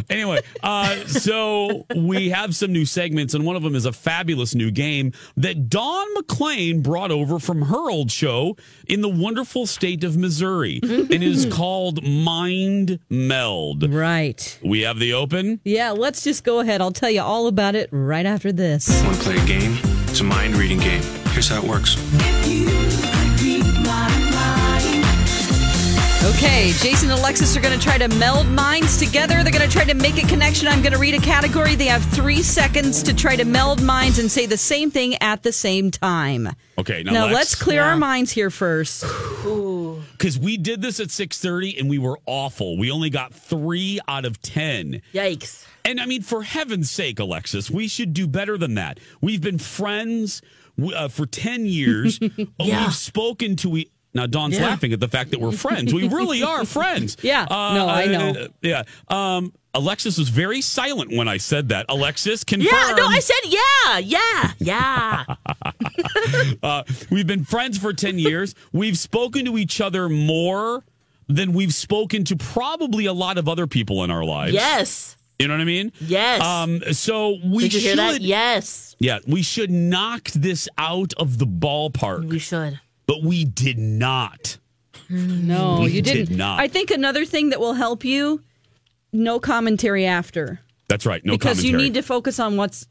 [0.09, 4.53] anyway uh so we have some new segments and one of them is a fabulous
[4.55, 8.55] new game that dawn mcclain brought over from her old show
[8.87, 11.55] in the wonderful state of missouri and it is called
[12.03, 14.59] mind meld Right.
[14.63, 16.79] we have the open Yeah, let's just go ahead.
[16.81, 18.87] I'll tell you all about it right after this.
[19.03, 19.77] Want to play a game?
[20.07, 21.01] It's a mind reading game.
[21.33, 21.95] Here's how it works.
[26.25, 29.43] Okay, Jason and Alexis are going to try to meld minds together.
[29.43, 30.67] They're going to try to make a connection.
[30.67, 31.75] I'm going to read a category.
[31.75, 35.43] They have three seconds to try to meld minds and say the same thing at
[35.43, 36.49] the same time.
[36.79, 39.01] okay now, Now, Lex, let's clear our minds here first.
[39.43, 42.75] because we did this at six thirty and we were awful.
[42.77, 45.03] We only got three out of ten.
[45.13, 45.65] Yikes!
[45.85, 48.99] And I mean, for heaven's sake, Alexis, we should do better than that.
[49.21, 50.41] We've been friends
[50.95, 52.19] uh, for ten years.
[52.57, 52.85] Yeah.
[52.85, 54.25] We've spoken to e- now.
[54.25, 54.67] Dawn's Yeah.
[54.69, 55.93] laughing at the fact that we're friends.
[55.93, 57.17] We really are friends.
[57.21, 57.45] Yeah.
[57.49, 58.29] No, I know.
[58.31, 58.83] uh, yeah.
[59.09, 61.85] Um, Alexis was very silent when I said that.
[61.89, 62.69] Alexis, confirm.
[62.71, 65.25] Yeah, no, I said yeah, yeah, yeah.
[66.63, 68.55] Uh, we've been friends for 10 years.
[68.71, 70.83] We've spoken to each other more
[71.27, 74.53] than we've spoken to probably a lot of other people in our lives.
[74.53, 75.91] yes, You know what I mean?
[75.99, 76.41] yes.
[76.41, 77.99] Um, so we Did you should.
[77.99, 78.21] hear that?
[78.21, 82.79] Yes, Yeah, we should knock this out of the ballpark, we should.
[83.07, 84.57] But we did not.
[85.09, 86.37] No, We you did didn't.
[86.37, 86.59] not.
[86.59, 88.41] I think another thing that will help you:
[89.13, 91.23] no commentary after, That's right.
[91.23, 91.69] No because commentary.
[91.71, 92.87] you need to focus on what's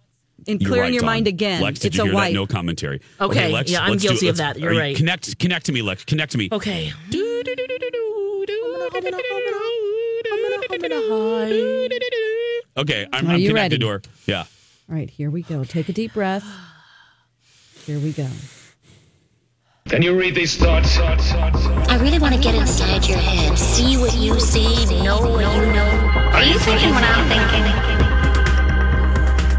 [0.46, 1.06] in You're clearing right, your Dawn.
[1.06, 1.60] mind again.
[1.62, 2.28] Lex, did it's you a hear wipe.
[2.30, 2.34] that?
[2.34, 3.00] No commentary.
[3.20, 4.60] Okay, Lex, yeah, I'm let's do- guilty of let's- that.
[4.60, 4.96] You're are you- right.
[4.96, 6.04] Connect, connect to me, Lex.
[6.04, 6.48] Connect to me.
[6.52, 6.92] Okay.
[12.76, 13.78] Okay, I'm, Are I'm you connected ready?
[13.78, 14.02] to her.
[14.26, 14.40] Yeah.
[14.90, 15.64] All right, here we go.
[15.64, 16.44] Take a deep breath.
[17.86, 18.28] Here we go.
[19.90, 20.96] Can you read these thoughts?
[20.96, 25.66] I really want to get inside your head, see what you see, know what you
[25.74, 26.10] know.
[26.32, 27.28] Are you thinking what I'm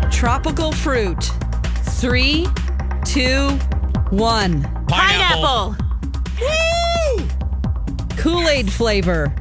[0.01, 0.09] thinking?
[0.09, 1.25] Tropical fruit.
[2.01, 2.47] Three,
[3.05, 3.49] two,
[4.09, 4.63] one.
[4.87, 5.75] Pineapple.
[8.17, 9.31] Kool Aid flavor.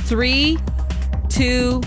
[0.00, 0.58] Three,
[1.30, 1.80] two,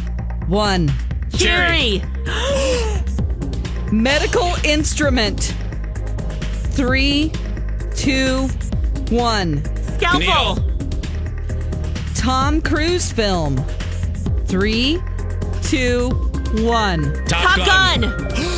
[0.47, 0.91] one.
[1.37, 2.01] Cherry.
[3.91, 5.53] Medical instrument.
[6.71, 7.31] Three,
[8.01, 8.47] two,
[9.15, 9.63] one.
[9.97, 10.57] Scalpel.
[12.15, 13.57] Tom Cruise film.
[14.45, 14.99] Three,
[15.63, 16.09] two,
[16.63, 17.13] one.
[17.25, 18.01] Top Gun.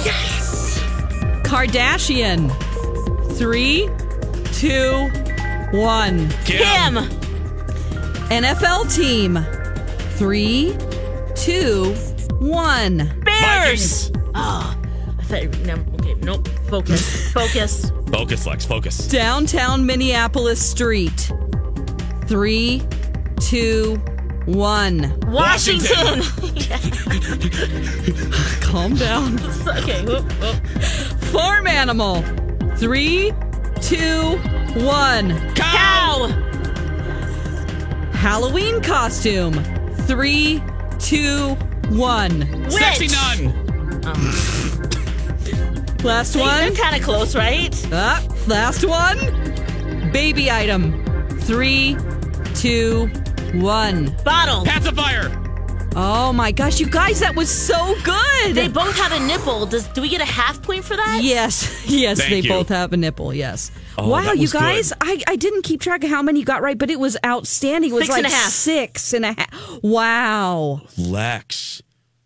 [0.06, 0.79] Yes!
[1.43, 2.49] Kardashian.
[3.38, 3.89] Three,
[4.53, 5.10] two,
[5.77, 6.29] one.
[6.45, 6.95] Kim.
[8.29, 9.39] NFL team.
[10.17, 10.75] Three,
[11.36, 11.93] two,
[12.39, 13.12] one.
[13.25, 14.12] Bears.
[14.36, 14.75] Oh,
[15.19, 15.43] I thought.
[15.43, 16.47] you- No, okay, nope.
[16.69, 17.32] Focus.
[17.34, 17.91] Focus.
[18.13, 18.63] Focus, Lex.
[18.63, 19.08] Focus.
[19.08, 21.32] Downtown Minneapolis street.
[22.28, 22.84] Three,
[23.39, 23.95] two,
[24.45, 25.19] one.
[25.32, 26.21] Washington.
[28.62, 29.39] Calm down.
[29.80, 30.06] okay.
[30.06, 30.56] whoop, whoop.
[31.32, 32.21] Farm animal.
[32.78, 33.34] Three,
[33.82, 34.38] two,
[34.84, 35.56] one.
[35.56, 36.28] Cow.
[38.13, 39.54] Halloween costume.
[40.06, 40.62] Three,
[40.99, 41.56] two,
[41.89, 42.69] one.
[42.69, 43.41] Sexy Witch.
[43.41, 44.06] nun.
[44.06, 45.02] Um.
[46.03, 46.75] Last They're one.
[46.75, 47.73] kind of close, right?
[47.91, 49.17] Ah, last one.
[50.11, 51.01] Baby item.
[51.41, 51.95] Three,
[52.55, 53.07] two,
[53.53, 54.15] one.
[54.25, 54.65] Bottle.
[54.65, 55.39] Pacifier.
[55.95, 58.55] Oh my gosh, you guys, that was so good.
[58.55, 59.67] They both have a nipple.
[59.67, 61.19] Does do we get a half point for that?
[61.21, 62.49] Yes, yes, Thank they you.
[62.49, 63.31] both have a nipple.
[63.33, 63.71] Yes.
[63.97, 64.59] Oh, wow, you was good.
[64.61, 67.15] guys, I, I didn't keep track of how many you got right, but it was
[67.23, 67.91] outstanding.
[67.91, 68.49] It was Six like and a half.
[68.51, 69.79] six and a half.
[69.83, 70.81] Wow.
[70.97, 71.83] Lex,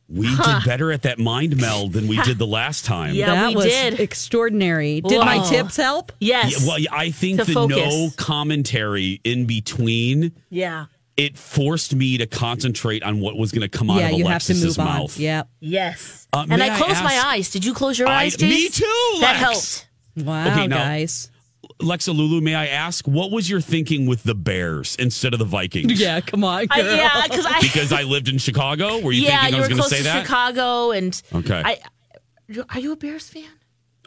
[0.10, 3.14] we did better at that mind meld than we did the last time.
[3.14, 4.00] Yeah, that we was did.
[4.00, 5.02] extraordinary.
[5.02, 6.12] Did my tips help?
[6.20, 6.62] Yes.
[6.62, 7.78] Yeah, well, I think To the focus.
[7.78, 10.86] no commentary in between yeah.
[11.18, 14.26] it forced me to concentrate on what was going to come out yeah, of you
[14.28, 15.18] have to Alexis's move mouth.
[15.18, 15.22] on.
[15.24, 15.50] Yep.
[15.60, 16.28] Yes.
[16.32, 17.50] Uh, and may I I closed my eyes.
[17.50, 18.76] Did you close your I- eyes, me Jace?
[18.78, 19.88] too, That helped.
[20.16, 21.30] Wow, Okay, now- guys.
[21.80, 25.46] Lexa Lulu, may I ask, what was your thinking with the Bears instead of the
[25.46, 26.00] Vikings?
[26.02, 26.96] Yeah, come on, I, girl.
[26.96, 27.60] yeah, because I.
[27.62, 29.00] Because I lived in Chicago?
[29.00, 30.26] Were you yeah, thinking I was going to close say to that?
[30.26, 31.62] Chicago, and Okay.
[31.64, 31.78] I.
[32.70, 33.44] Are you a Bears fan?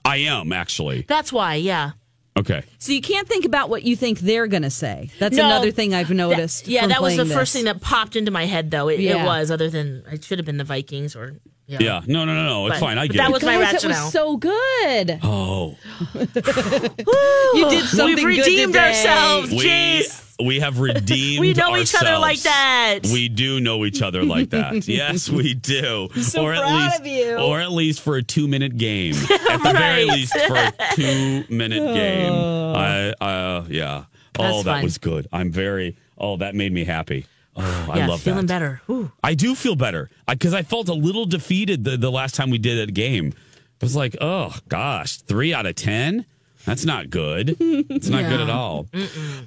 [0.05, 1.05] I am, actually.
[1.07, 1.57] That's why.
[1.57, 1.93] Yeah.
[2.39, 2.63] Okay.
[2.79, 5.11] So you can't think about what you think they're going to say.
[5.19, 6.67] That's No, another thing I've noticed.
[6.69, 8.89] yeah, from that was the playing first thing that popped into my head, though.
[8.89, 9.23] It, Yeah.
[9.23, 9.51] it was.
[9.51, 11.37] Other than it should have been the Vikings or.
[11.71, 11.79] Yeah.
[11.81, 12.01] Yeah.
[12.07, 12.67] No, no, no, no.
[12.67, 12.99] It's But- fine.
[12.99, 13.33] I but get that it.
[13.33, 13.97] was my Guys, rationale.
[13.97, 15.21] That was so good.
[15.23, 15.77] oh.
[17.55, 18.89] You did something We've good redeemed today.
[18.89, 20.07] ourselves, We,
[20.47, 23.01] we have redeemed We know each other like that.
[23.05, 24.87] We do know each other like that.
[24.89, 26.09] yes, we do.
[26.23, 27.37] so or at proud least, of you.
[27.37, 29.15] Or at least for a two minute game.
[29.15, 32.33] At the very least, for a two minute game.
[32.33, 34.05] I, uh, yeah.
[34.39, 34.85] Oh, That's that fine.
[34.85, 35.27] was good.
[35.33, 35.97] I'm very.
[36.17, 37.27] Oh, that made me happy.
[37.57, 38.55] Oh, I yeah, love feeling that.
[38.55, 38.81] better.
[38.89, 39.11] Ooh.
[39.23, 42.59] I do feel better because I, felt a little defeated the, the last time we
[42.59, 43.33] did a game.
[43.37, 46.27] I was like, oh gosh, three out of ten.
[46.67, 47.57] That's not good.
[47.59, 48.87] It's not good at all.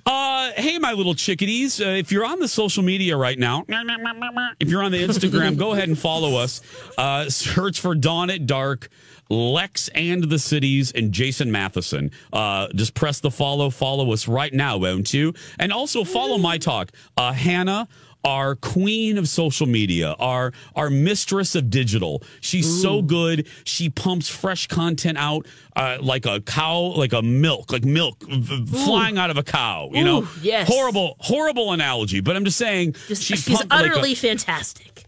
[0.06, 1.80] Uh, hey, my little chickadees.
[1.80, 5.74] Uh, if you're on the social media right now, if you're on the Instagram, go
[5.74, 6.62] ahead and follow us.
[6.98, 8.90] Uh, search for Dawn at Dark.
[9.34, 12.12] Lex and the Cities and Jason Matheson.
[12.32, 13.70] Uh, just press the follow.
[13.70, 15.34] Follow us right now, won't you?
[15.60, 16.92] And also follow my talk.
[17.18, 17.88] Uh, Hannah,
[18.24, 22.24] our queen of social media, our our mistress of digital.
[22.40, 23.48] She's so good.
[23.66, 28.66] She pumps fresh content out uh, like a cow, like a milk, like milk v-
[28.66, 29.90] flying out of a cow.
[29.92, 30.68] You know, Ooh, yes.
[30.72, 32.22] horrible, horrible analogy.
[32.22, 35.06] But I'm just saying, Just, she she's pumped like a- utterly fantastic.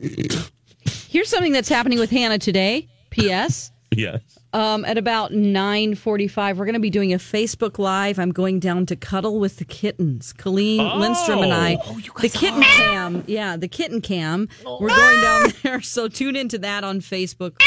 [1.08, 2.88] Here's something that's happening with Hannah today.
[3.10, 3.70] P.S.
[3.90, 4.20] yes.
[4.52, 8.18] Um, at about 9.45, we're going to be doing a Facebook Live.
[8.18, 10.32] I'm going down to cuddle with the kittens.
[10.32, 10.96] Colleen Oh.
[10.98, 11.76] Lindstrom and I.
[11.86, 13.24] Oh, you the kitten cam.
[13.26, 14.48] Yeah, the kitten cam.
[14.64, 15.80] We're going down there.
[15.80, 17.60] So tune into that on Facebook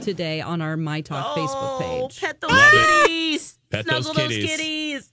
[0.00, 2.20] today on our My Talk Facebook page.
[2.20, 3.58] Pet those Love kitties.
[3.70, 4.50] Pet Snuggle those those kitties.
[4.50, 5.12] kitties.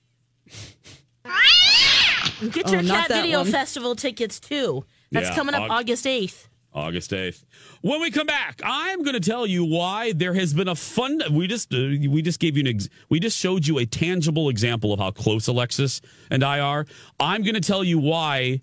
[2.51, 3.51] Get Oh, your not cat video one.
[3.51, 4.85] festival tickets too.
[5.11, 6.47] That's Yeah, coming up Aug- August 8th.
[6.73, 7.43] August 8th.
[7.81, 11.23] When we come back, I'm going to tell you why there has been a fund
[11.31, 11.77] we just uh,
[12.09, 15.09] we just gave you an ex, we just showed you a tangible example of how
[15.11, 16.85] close Alexis and I are.
[17.19, 18.61] I'm going to tell you why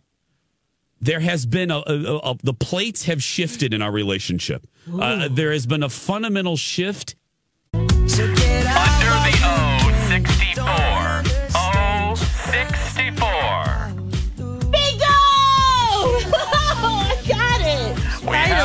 [1.01, 4.67] there has been a, a, a- the plates have shifted in our relationship.
[5.01, 7.17] Uh, there has been a fundamental shift
[7.75, 7.87] Under
[8.17, 10.93] the O 64.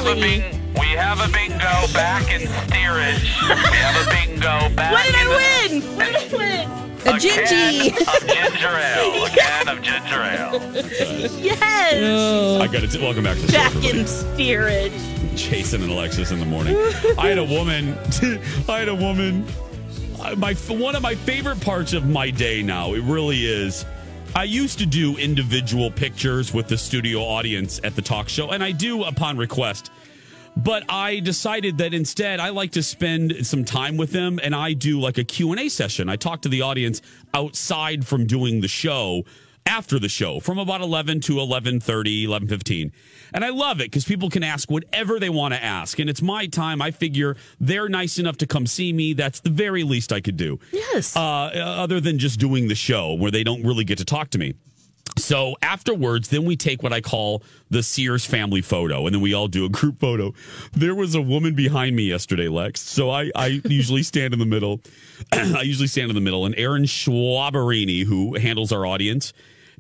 [0.09, 0.39] Have a Finally.
[0.39, 3.23] bing- we have a bingo back in steerage.
[3.41, 5.97] We have a bingo back What did in I win?
[5.97, 6.89] What did I win?
[7.05, 7.95] A gingy.
[7.95, 9.25] can of ginger ale.
[9.25, 11.39] A can of ginger ale.
[11.41, 12.61] Yes.
[12.61, 13.01] I got it.
[13.01, 13.57] Welcome back to the show.
[13.57, 13.99] Back everybody.
[13.99, 14.93] in steerage.
[15.35, 16.75] Jason and Alexis in the morning.
[17.17, 17.97] I had a woman.
[18.69, 19.45] I had a woman.
[20.37, 22.93] My one of my favorite parts of my day now.
[22.93, 23.85] It really is.
[24.35, 28.63] I used to do individual pictures with the studio audience at the talk show, and
[28.63, 29.91] I do upon request.
[30.63, 34.73] But I decided that instead I like to spend some time with them and I
[34.73, 36.09] do like a Q&A session.
[36.09, 37.01] I talk to the audience
[37.33, 39.23] outside from doing the show
[39.65, 42.91] after the show from about 11 to 11:30, 11:15.
[43.33, 46.21] And I love it because people can ask whatever they want to ask and it's
[46.21, 46.81] my time.
[46.81, 49.13] I figure they're nice enough to come see me.
[49.13, 50.59] That's the very least I could do.
[50.73, 51.15] Yes.
[51.15, 54.37] Uh, other than just doing the show where they don't really get to talk to
[54.37, 54.55] me.
[55.17, 59.33] So afterwards, then we take what I call the Sears family photo, and then we
[59.33, 60.33] all do a group photo.
[60.73, 62.81] There was a woman behind me yesterday, Lex.
[62.81, 64.81] So I, I usually stand in the middle.
[65.31, 69.33] I usually stand in the middle, and Erin Schwaberini, who handles our audience,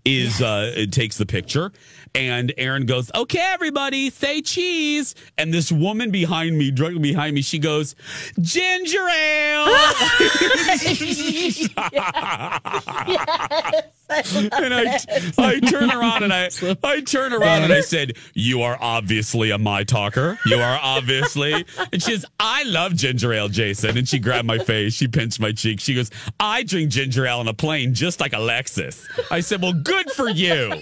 [0.05, 1.73] is uh takes the picture
[2.15, 7.41] and Erin goes, "Okay, everybody, say cheese." And this woman behind me, directly behind me,
[7.41, 7.95] she goes,
[8.39, 9.65] "Ginger ale."
[14.09, 14.99] and I,
[15.37, 16.49] I turn around and I,
[16.83, 20.39] I turn around and I said, "You are obviously a my talker.
[20.45, 24.57] You are obviously." And she says, "I love ginger ale, Jason." And she grabbed my
[24.57, 24.93] face.
[24.93, 25.79] She pinched my cheek.
[25.79, 29.73] She goes, "I drink ginger ale on a plane, just like Alexis." I said, "Well,
[29.73, 30.73] good for you.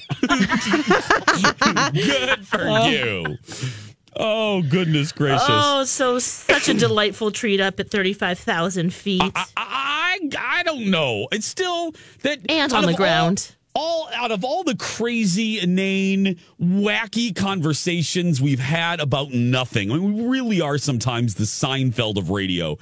[1.94, 3.38] Good for you."
[4.20, 5.46] Oh goodness gracious!
[5.48, 9.22] Oh, so such a delightful treat up at 35,000 feet.
[9.56, 11.28] I I don't know.
[11.32, 13.52] It's still that And on the of all- ground.
[13.80, 19.92] All, out of all the crazy, inane, wacky conversations we've had about nothing.
[19.92, 22.80] I mean, we really are sometimes the Seinfeld of radio.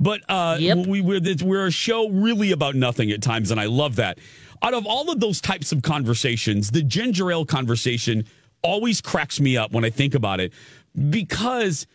[0.00, 3.96] But uh, we, we're, we're a show really about nothing at times, and I love
[3.96, 4.20] that.
[4.62, 8.24] Out of all of those types of conversations, the ginger ale conversation
[8.62, 10.52] always cracks me up when I think about it
[11.10, 11.86] because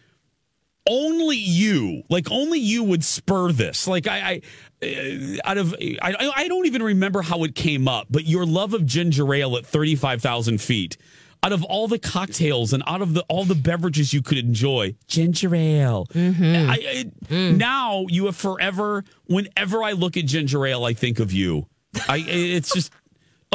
[0.90, 3.88] only you, like only you would spur this.
[3.88, 4.42] Like I,
[4.82, 8.46] I uh, out of I, I don't even remember how it came up, but your
[8.46, 10.98] love of ginger ale at thirty five thousand feet.
[11.42, 14.96] Out of all the cocktails and out of the all the beverages you could enjoy,
[15.08, 16.08] ginger ale.
[16.16, 19.04] I, I, Now you have forever.
[19.26, 21.68] Whenever I look at ginger ale, I think of you.
[22.08, 22.18] I.
[22.28, 22.92] It's just.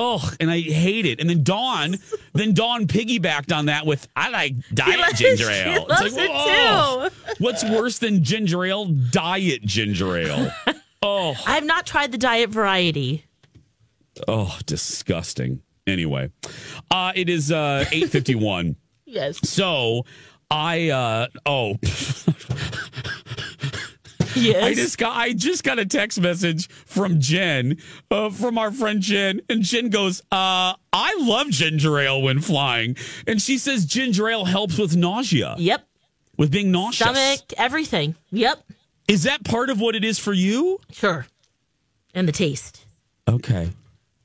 [0.00, 1.18] Oh, and I hate it.
[1.20, 1.96] And then Dawn,
[2.32, 5.86] then Dawn piggybacked on that with I like diet loves- ginger ale.
[5.88, 8.84] loves it oh, what's worse than ginger ale?
[8.86, 10.52] Diet ginger ale.
[11.00, 13.24] Oh, I have not tried the diet variety.
[14.26, 15.62] oh, disgusting.
[15.86, 16.30] Anyway,
[16.90, 18.76] uh, it is uh, eight fifty one.
[19.04, 19.38] Yes.
[19.48, 20.04] So
[20.50, 21.78] I uh, oh.
[24.36, 24.62] Yes.
[24.64, 27.78] I just got I just got a text message from Jen,
[28.10, 32.96] uh, from our friend Jen, and Jen goes, uh, "I love ginger ale when flying,"
[33.26, 35.54] and she says ginger ale helps with nausea.
[35.58, 35.84] Yep.
[36.36, 37.08] With being nauseous.
[37.08, 38.14] Stomach, everything.
[38.30, 38.62] Yep.
[39.08, 40.78] Is that part of what it is for you?
[40.92, 41.26] Sure.
[42.14, 42.84] And the taste.
[43.28, 43.70] Okay.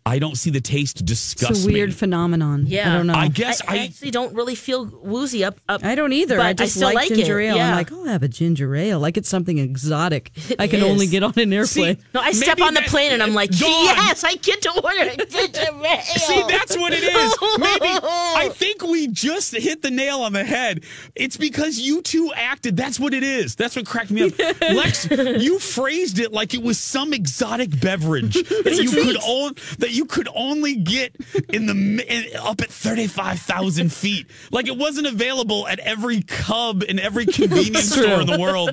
[0.06, 1.96] I don't see the taste disgust It's a weird me.
[1.96, 2.66] phenomenon.
[2.68, 3.14] Yeah, I don't know.
[3.14, 5.60] I guess I, I- actually don't really feel woozy up.
[5.70, 6.36] up I don't either.
[6.38, 7.48] But I just still like, like ginger it.
[7.48, 7.56] ale.
[7.56, 7.70] Yeah.
[7.70, 9.00] I'm like, oh, I'll have a ginger ale.
[9.00, 10.32] Like it's something exotic.
[10.60, 10.86] I can is.
[10.92, 11.98] only get on an airplane.
[12.14, 13.70] no, I step on the that- plane and I'm like, Dawn.
[13.70, 16.02] yes, I get to order a ginger ale.
[16.02, 17.36] See, that's what it is.
[17.58, 20.84] Maybe I think we just hit the nail on the head.
[21.16, 22.76] It's because you two acted.
[22.76, 23.56] That's what it is.
[23.56, 24.34] That's what cracked me up.
[24.62, 29.92] Lex, you phrased it like it was some exotic beverage that you could own that
[29.94, 31.16] you could only get
[31.50, 34.28] in the in- up at thirty five thousand feet.
[34.52, 38.72] Like it wasn't available at every Cub in every convenience store in the world.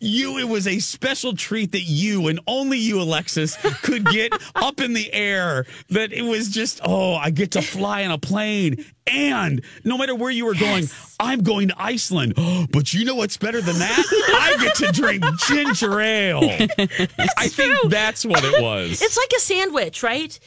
[0.00, 4.80] You, it was a special treat that you and only you, Alexis, could get up
[4.80, 5.66] in the air.
[5.90, 8.84] That it was just, oh, I get to fly in a plane.
[9.12, 10.86] And no matter where you were going,
[11.20, 12.34] I'm going to Iceland.
[12.70, 14.04] but you know what's better than that?
[14.40, 16.42] I get to drink ginger ale.
[17.36, 19.02] I think that's what it was.
[19.02, 20.38] It's like a sandwich, right?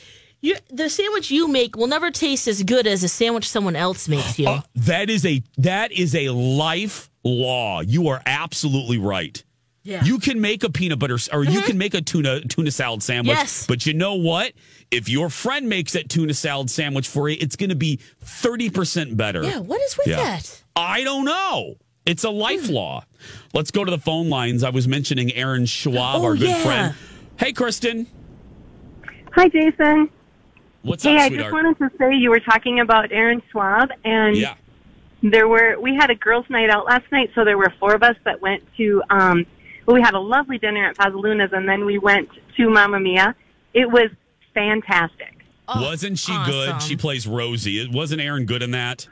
[0.42, 4.08] You, the sandwich you make will never taste as good as a sandwich someone else
[4.08, 4.48] makes you.
[4.52, 7.82] Uh, that is a that is a life law.
[7.82, 9.42] You are absolutely right.
[9.84, 10.04] Yeah.
[10.04, 13.38] You can make a peanut butter or you can make a tuna tuna salad sandwich.
[13.38, 13.66] Yes.
[13.66, 14.54] But you know what?
[14.92, 19.16] If your friend makes that tuna salad sandwich for you, it's going to be 30%
[19.16, 19.42] better.
[19.44, 20.18] yeah, what is with Yeah.
[20.18, 20.62] that?
[20.76, 21.76] I don't know.
[22.06, 23.06] It's a life law.
[23.54, 24.64] Let's go to the phone lines.
[24.64, 26.64] I was mentioning Erin Schwab, Oh, our good yeah.
[26.64, 26.96] friend.
[27.38, 28.06] Hey, Kristen.
[29.34, 30.10] Hi, Jason.
[30.82, 31.54] What's hey, up, I sweetheart?
[31.54, 34.56] just wanted to say you were talking about Erin Schwab, and yeah.
[35.24, 38.04] there were we had a girls' night out last night, so there were four of
[38.04, 39.02] us that went to.
[39.10, 39.46] um
[39.86, 43.36] Well, we had a lovely dinner at Pazzaluna's, and then we went to Mamma Mia.
[43.74, 44.10] It was
[44.54, 45.44] fantastic.
[45.68, 46.82] Oh, wasn't she good?
[46.82, 47.80] She plays Rosie.
[47.80, 49.08] It wasn't Erin good in that?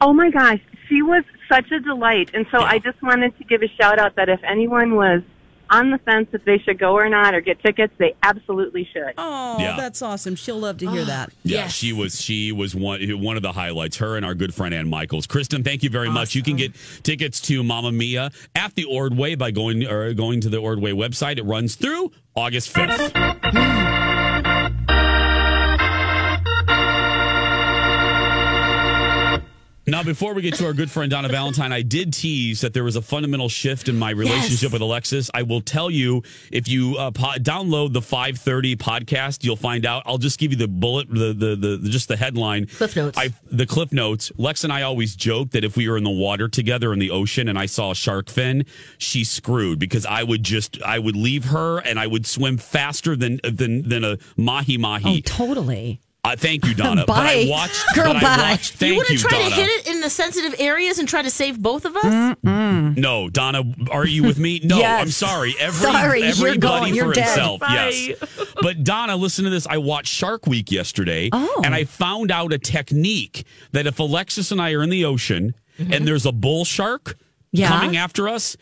[0.00, 3.62] Oh my gosh, she was such a delight, and so I just wanted to give
[3.62, 5.22] a shout out that if anyone was
[5.70, 9.14] on the fence if they should go or not or get tickets, they absolutely should.
[9.16, 9.76] Oh, Yeah.
[9.76, 10.36] that's awesome.
[10.36, 11.32] She'll love to hear ah, that.
[11.42, 13.96] Yeah, she was she was one one of the highlights.
[13.96, 15.26] Her and our good friend Ann Michels.
[15.26, 16.34] Kristen, thank you very much.
[16.34, 16.72] You can get
[17.02, 21.38] tickets to Mamma Mia at the Ordway by going or going to the Ordway website.
[21.38, 23.12] It runs through August fifth.
[23.14, 24.13] Hmm.
[29.94, 32.82] Now, before we get to our good friend Donna Valentine, I did tease that there
[32.82, 35.30] was a fundamental shift in my relationship with Alexis.
[35.32, 40.02] I will tell you if you uh, po- download the 530 podcast, you'll find out.
[40.04, 43.16] I'll just give you the bullet, the the, the just the headline, Cliff notes.
[43.16, 44.32] I the cliff notes.
[44.36, 47.12] Lex and I always joke that if we were in the water together in the
[47.12, 48.66] ocean and I saw a shark fin,
[48.98, 53.14] she's screwed because I would just I would leave her and I would swim faster
[53.14, 55.18] than than than a mahi mahi.
[55.18, 56.00] Oh, totally.
[56.24, 57.04] Uh, thank you, Donna.
[57.06, 57.50] But I Bye.
[57.50, 57.84] watched.
[57.94, 58.28] Girl, but bye.
[58.38, 58.74] I watched.
[58.74, 59.50] Thank you want to try Donna.
[59.50, 62.36] to hit it in the sensitive areas and try to save both of us?
[62.42, 64.60] No, Donna, are you with me?
[64.64, 65.02] No, Yes.
[65.02, 65.54] I'm sorry.
[65.60, 66.94] Every, Sorry, you're everybody going.
[66.94, 67.26] You're for dead.
[67.26, 67.60] himself.
[67.60, 68.14] Bye.
[68.18, 68.18] Yes.
[68.62, 69.66] But Donna, listen to this.
[69.66, 71.60] I watched Shark Week yesterday, Oh.
[71.64, 75.54] and I found out a technique that if Alexis and I are in the ocean
[75.78, 77.18] and there's a bull shark
[77.52, 77.68] Yeah.
[77.68, 78.56] coming after us,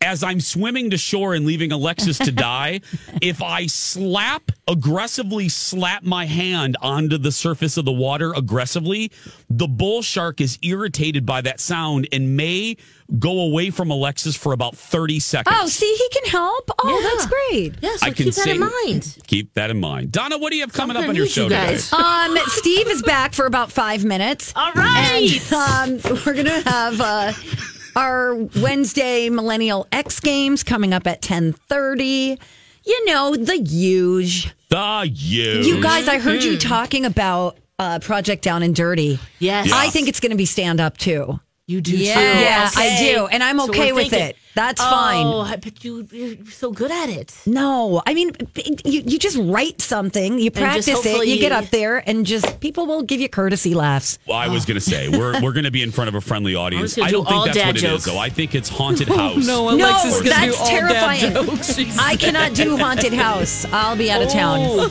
[0.00, 2.80] as I'm swimming to shore and leaving Alexis to die,
[3.22, 9.10] if I slap, aggressively slap my hand onto the surface of the water aggressively,
[9.48, 12.76] the bull shark is irritated by that sound and may
[13.20, 15.56] go away from Alexis for about 30 seconds.
[15.58, 16.70] Oh, see, he can help.
[16.78, 17.08] Oh, Yeah.
[17.08, 17.74] that's great.
[17.80, 19.16] Yeah, so I can keep that in mind.
[19.28, 20.10] Keep that in mind.
[20.12, 21.66] Donna, what do you have coming up on your needs you show today?
[21.72, 21.92] guys.
[21.92, 24.52] Um, Steve is back for about five minutes.
[24.56, 25.40] All right.
[25.52, 27.32] And, um, we're gonna have uh,
[27.96, 32.38] our Wednesday Millennial X Games coming up at ten thirty.
[32.84, 34.54] You know the huge.
[34.68, 35.66] The huge.
[35.66, 36.52] You guys, I heard Mm-hmm.
[36.52, 39.18] you talking about uh, Project Down and Dirty.
[39.38, 39.70] Yes.
[39.72, 41.40] I think it's going to be stand up too.
[41.68, 42.20] You do Yeah, too.
[42.20, 44.36] yeah, I do, and I'm So okay we're with thinking- it.
[44.54, 45.26] That's fine.
[45.26, 45.58] Oh, fine.
[45.60, 47.34] but you, you're so good at it.
[47.44, 48.30] No, I mean,
[48.84, 52.86] you, you just write something, you practice it, you get up there, and just people
[52.86, 54.18] will give you courtesy laughs.
[54.28, 56.20] Well, I was going to say we're we're going to be in front of a
[56.20, 56.96] friendly audience.
[56.96, 58.06] I do don't think that's what it jokes.
[58.06, 58.18] is, though.
[58.18, 59.44] I think it's haunted house.
[59.46, 61.96] no, Alexis no, that's terrifying.
[61.98, 63.66] I cannot do haunted house.
[63.72, 64.58] I'll be out of town.
[64.62, 64.88] Oh.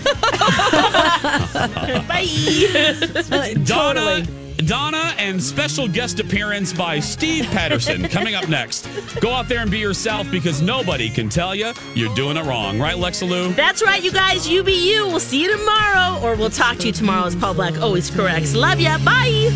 [2.09, 3.53] Bye.
[3.63, 4.27] Donna,
[4.57, 8.87] Donna, and special guest appearance by Steve Patterson coming up next.
[9.19, 12.79] Go out there and be yourself because nobody can tell you you're doing it wrong,
[12.79, 13.55] right, Lexaloo?
[13.55, 14.47] That's right, you guys.
[14.47, 15.07] You be you.
[15.07, 17.25] We'll see you tomorrow, or we'll talk to you tomorrow.
[17.25, 18.55] As Paul Black always corrects.
[18.55, 18.97] Love ya.
[18.99, 19.51] Bye.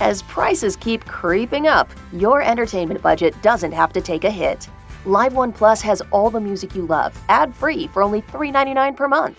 [0.00, 4.68] As prices keep creeping up, your entertainment budget doesn't have to take a hit.
[5.04, 9.08] Live One Plus has all the music you love, ad free for only $3.99 per
[9.08, 9.38] month.